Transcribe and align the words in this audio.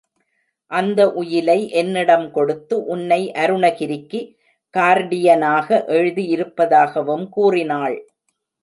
அந்த 0.71 1.01
உயிலை 1.11 1.57
என்னிடம் 1.71 2.25
கொடுத்து 2.31 2.75
உன்னை 2.85 3.21
அருணகிரிக்கு 3.35 4.21
கார்டியனாக 4.73 5.85
எழுதி 5.87 6.25
இருப்பதாகவும் 6.27 7.29
கூறினாள். 7.29 7.97